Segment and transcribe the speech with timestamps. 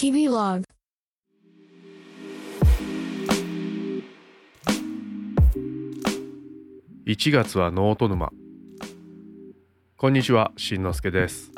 [0.00, 0.64] 日々ログ
[7.04, 8.30] 1月はノート沼。
[9.96, 11.50] こんにちはしんのすけです。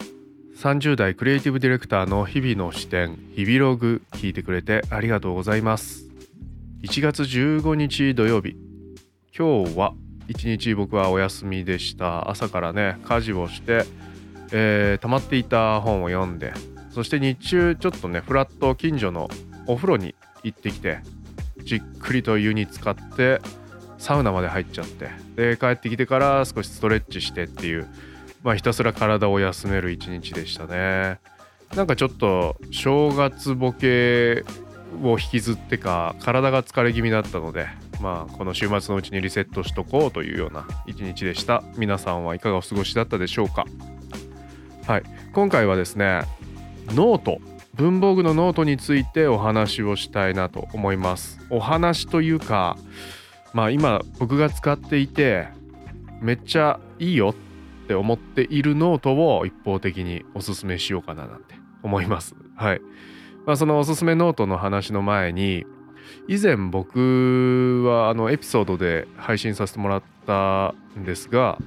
[0.56, 6.06] 30代クリエイティブディレクターの日々の視点日々ログ聞いてくれてありがとうございます。
[6.80, 8.56] 1月15日土曜日。
[9.36, 9.92] 今日は
[10.28, 12.30] 一日僕はお休みでした。
[12.30, 13.84] 朝からね家事をして、
[14.50, 16.54] えー溜まっていた本を読んで
[16.90, 19.28] そして日中ちょっとねフラット近所の
[19.66, 21.00] お風呂に行ってきて
[21.62, 23.40] じっくりと湯に浸かって
[23.98, 27.88] サウナまで入っちゃってで帰ってきてから少しストレッチしてっていう
[28.42, 31.18] まあひたすら体を休める一日でしたね。
[31.76, 34.44] なんかちょっと正月ボケ
[35.04, 37.68] を引きずってか体が疲れ気味だったので
[38.00, 41.62] まあこの週末のうちにリセットしとこうというような一日でした。
[41.76, 43.66] 皆さんはいかがお過ごしだったでしょうか。
[44.86, 45.02] はい。
[45.32, 46.22] 今回はですね
[46.92, 47.40] ノート
[47.74, 51.38] 文房具のノートについてお話をしたいなと思います。
[51.50, 52.76] お話というか
[53.52, 55.48] まあ今僕が使っていて
[56.20, 62.34] めっちゃいいよって思っているノートを一方的におすすめしようかななんて思います。
[62.56, 62.80] はい。
[63.46, 65.64] まあそのおすすめノートの話の前に
[66.28, 71.58] 以前僕はあのエピソードで配信させてもらったんですが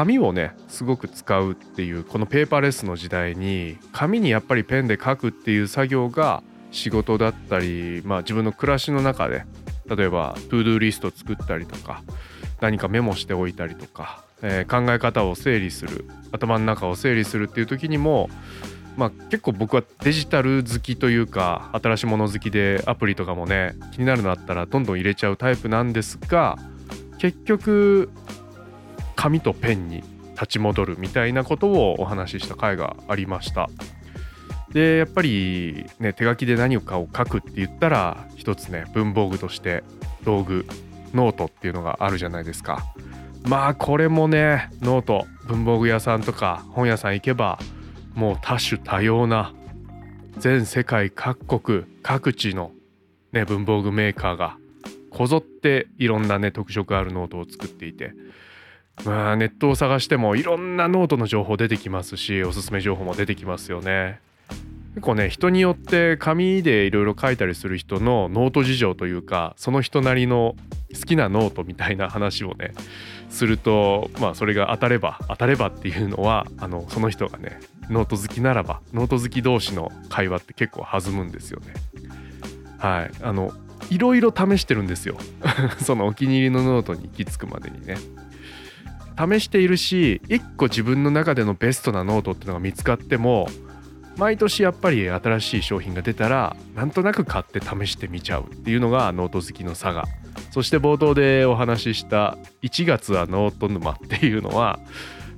[0.00, 9.44] 紙をねすごく使うっていうこのペーパーレスの時代に紙にやっぱりペンで書くっていう作業が仕事だったり、まあ、自分の暮らしの中で
[9.84, 12.02] 例えばトゥードゥーリスト作ったりとか
[12.62, 18.30] 何かメモしておいたりとか、えー考え方を整理する頭の中を整理するっていう時にも
[18.96, 26.56] まあ結構僕はデジタル好きというか新しいもの好きでアプリとかもね気になるのあったらどんどん入れちゃうタイプなんですが
[27.18, 28.08] 結局
[29.20, 33.68] 紙とペンに立ち戻るみたいなことをお話しした回がありました。
[34.72, 39.84] でやっぱりね手書きで何かを書くって言ったら一つね文房具として
[40.24, 40.64] 道具
[41.12, 42.94] ノートっていうのがあるじゃないですか。
[43.46, 47.58] まあこれもねノート文房具屋さんとか本屋さん行けば
[48.14, 49.52] もう多種多様な
[50.38, 52.70] 全世界各国各地の、
[53.32, 54.56] ね、文房具メーカーが
[55.10, 58.14] こぞっていろんなね特色あるノートを作っていて
[59.04, 64.20] まあネットを探してもいろんなノートの情報出てきますしおすすめ情報も出てきますよね。
[64.94, 70.56] 結構ね人によって紙でいろいろ書いたりする人のノート事情というかその人なりの
[70.92, 72.74] 好きなノートみたいな話をね
[73.28, 81.74] するとまあそれが当たれば当たればっていうのはあのその人がねノート好きならばノート好き同士の会話って結構弾むんですよね。
[82.78, 83.52] はいあの
[83.90, 85.18] いろいろ試してるんですよ
[85.82, 87.96] そのお気に入りのノートに行き着くまでにね。
[89.28, 93.48] 試しているし一個自分の中でのベストなノートっていうのが見つかっても
[94.16, 100.04] 毎年やっぱり新しい商品が出たらなんとなく買って試してみちゃうっていうのがノート好きの性
[100.50, 104.78] そして冒頭でお話しした1月はノート沼っていうのは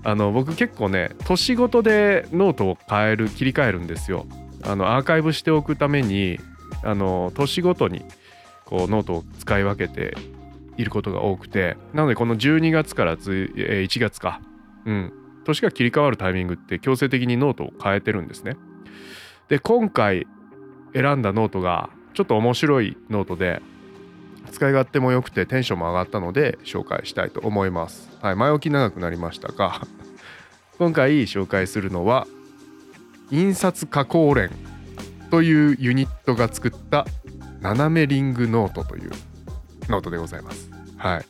[0.04, 4.26] あの僕結構ね年ごとでノートを変える切り替えるんですよ。
[4.64, 6.38] あのアーカイブしておくために
[6.82, 8.04] あの年ごとに
[8.64, 10.16] こうノートを使い分けて
[10.76, 14.40] いることが多くてなのでこの12月から1月か。
[14.86, 15.12] うん。
[15.44, 18.56] 年が切り替わるタイミングって強制的にノートを変えてるんですね。
[19.48, 20.26] で今回
[20.94, 23.60] 選んだノートがちょっと面白いノートで
[24.50, 28.10] 使い勝手も良くてテンションも上がったので紹介したいと思います。
[28.20, 29.82] はい、前置き長くなりましたが
[30.78, 32.26] 今回紹介するのは
[33.30, 34.50] 印刷加工連
[35.30, 37.06] というユニットが作った
[37.60, 39.10] 斜めリングノートという
[39.88, 40.70] ノートでございます。
[40.96, 41.24] はい。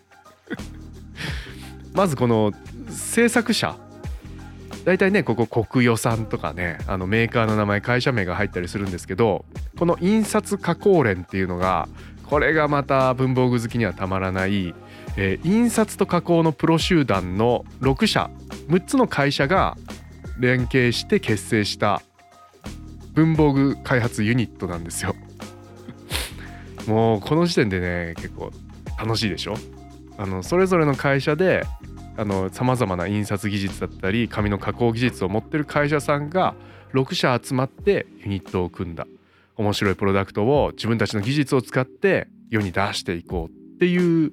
[1.94, 2.52] まずこの
[2.88, 3.76] 制作者
[4.84, 9.44] 大体ねここコクヨさんとかねあのメーカーの名前会社名が入ったりするんですけど
[9.78, 11.88] この印刷加工連っていうのが
[12.24, 14.74] これがまた文房具好きにはたまらない、
[15.16, 18.30] えー印刷と加工のプロ集団の6社
[18.68, 19.76] 6つの会社が
[20.38, 22.02] 連携して結成した
[23.12, 25.14] 文房具開発ユニットなんですよ。
[26.86, 28.50] もうこの時点でね結構
[28.98, 29.54] 楽しいでしょ？
[30.18, 31.64] あのそれぞれの会社で
[32.52, 36.54] さまざまな印刷技術だったり紙の加工技術を持ってる会社さんが
[36.92, 39.06] 6社集まってユニットを組んだ。
[39.56, 44.32] 面白いプロダクトを自分たちの技術を使って世に出していこうっていう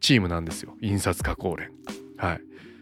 [0.00, 0.74] チームなんですよ。
[0.82, 1.70] 印刷加工連。
[2.16, 2.40] はい。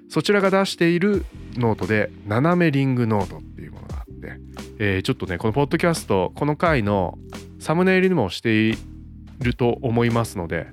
[0.08, 1.24] そちらが出している
[1.56, 4.40] ノートで斜めリングノートっていうものがあって、
[4.78, 7.18] えーちょっとねこのポッドキャストこの回の
[7.58, 8.76] サムネイルにもしてい
[9.40, 10.66] ると思いますので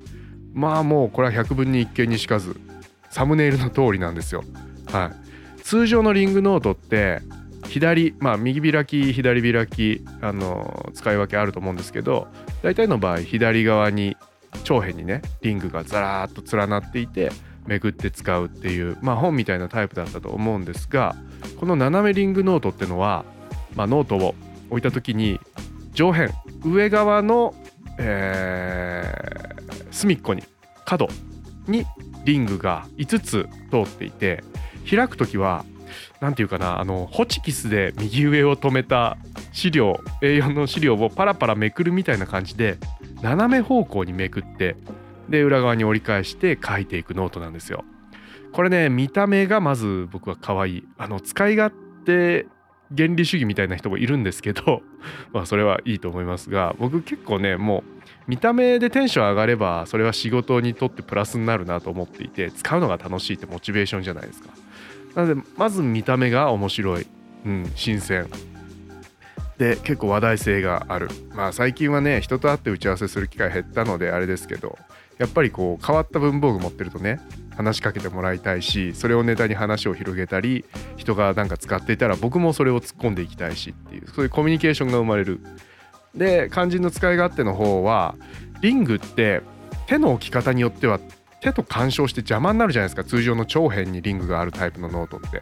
[0.53, 2.59] まあもうこれは100分に一見にしかず
[3.09, 4.43] サムネイルの通りなんですよ。
[4.85, 5.11] は
[5.57, 5.63] い。
[5.63, 7.21] 通常のリングノートって
[7.67, 12.27] 左まあ右開き左開きあの使い分けあると思うんですけど
[12.63, 14.17] 大体の場合左側に
[14.63, 17.31] 長辺にねリングがザラーッと連なっていて
[17.67, 21.15] めくって使うっていうまあ本みたいなタイプだったと思うんですが
[21.59, 23.23] この斜めリングノートってのは、
[23.75, 24.35] まあ、ノートを
[24.69, 25.39] 置いた時に
[25.93, 26.31] 上辺
[26.63, 27.53] 上側の、
[27.97, 29.13] え、
[29.91, 30.43] 隅っこに
[30.85, 31.07] 角
[31.67, 31.85] に
[32.25, 34.43] リングが5つ通っていて
[34.89, 35.65] 開く時は
[36.19, 39.17] 何て言うかなあのホチキスで右上を止めた
[39.51, 42.77] 資料 A4 の資料をパラパラめくるみたいな感じで
[43.21, 44.75] 斜め方向にめくって
[45.29, 47.85] で裏側に折り返して書いていくノートなんですよ。
[48.51, 51.73] これね見た目がまず僕は可愛いあの使い勝
[52.05, 52.47] 手
[52.95, 54.81] 原理主義みたいな人もいるんですけど
[55.33, 64.49] まあそれはいいと思いますが僕結構ねもう見た目でテンション上がればそれは仕事にとってプラスになるなと思っていて使うのが楽しいってモチベーションじゃないですか。
[65.15, 67.07] なのでまず見た目が面白い、
[67.45, 68.27] うん、新鮮。
[69.57, 71.09] で結構話題性がある。
[71.35, 74.77] まあ最近はね人と会って打ち合わせする機会減ったのであれですけど
[75.17, 77.19] やっぱりこう変わった文房具持ってるとね
[77.55, 80.65] 話しかけてもらいたいしそれをネタに話を広げたり
[80.97, 85.39] 人がなんか使っていたら僕もそれを突っ込んでいきたいしっていうそういうコミュニケーションが生まれる。
[86.15, 88.15] で肝心の使い勝手の方は
[88.61, 89.41] リングって
[89.87, 90.99] 手の置き方によっては
[91.41, 93.03] 手と干渉して邪魔になるじゃないですか。
[93.03, 95.41] 通常の長辺にリングがあるタイプのノートって。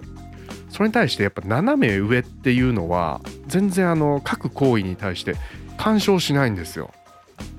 [0.70, 5.36] それに対してやっぱ斜め上っていうのは全然あの書く行為に対して
[5.78, 6.92] 干渉しないんですよ。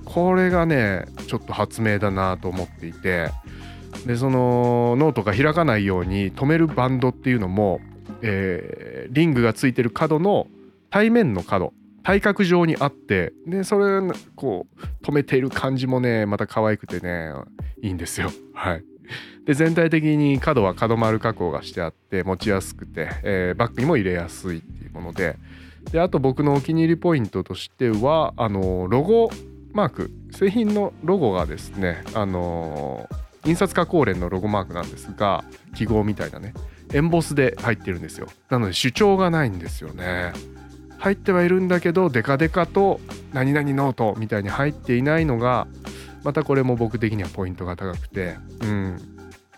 [0.04, 3.30] これがねちょっと発明だなと思っていて
[4.06, 7.80] でそのノートが開かないように止めるバンドっていうのも、
[8.22, 10.46] えー、リングがついてる角の
[10.90, 14.00] 対面の角対角上にあってでそれ
[14.34, 17.32] こう止めている感じもねまた可愛くてね
[17.82, 18.30] いいんですよ。
[18.54, 18.84] はい。
[19.44, 25.36] で全体的に角は角丸加工がしてあって持ちやすくて、えー、バッグにも入れやすいっていうもので。
[25.92, 29.30] であと僕のお気に入りポイントとしてはあのロゴ
[29.72, 33.08] マーク製品のロゴがですねあの
[33.44, 35.44] 印刷加工連のロゴマークなんですが
[35.74, 36.54] 記号みたいなね。
[36.92, 38.26] エンボスで入ってるんですよ。
[38.48, 40.32] なので主張がないんですよね。
[40.98, 43.00] 入ってはいるんだけどデカデカと
[43.32, 45.66] 何々ノートみたいに入っていないのが
[46.24, 48.36] またこれも僕的にはポイントが高くて。
[48.62, 49.16] うん。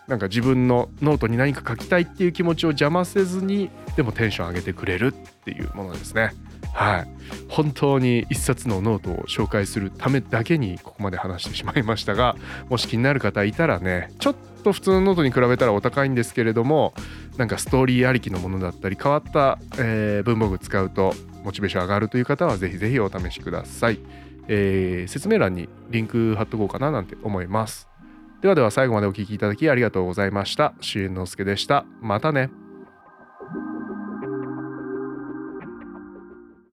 [0.08, 6.34] なんか自分のノートに何か書きたいっていう気持ちを邪魔せずにでもテンション上げてくれるっていうものですね。
[6.72, 7.08] はい
[7.48, 12.36] 本当に一冊のノートを紹介するためだけにここまで話してしまいましたが
[12.68, 16.94] もし気になる方いたらねちょっと普通のノートに比べたらお高いんですけれども
[17.36, 21.14] なんかストーリーありきのものだったり変わった、えー、文房具使うと
[21.44, 23.98] モチベーション上がるという方はぜひぜひお試しください、
[24.48, 27.88] えー、説明欄にリンク貼っとこうかななんて思います
[28.42, 30.74] ではでは最後までお聴きいただきありがとうございました。
[30.80, 31.84] しえんのすけでした。
[32.00, 32.50] またね。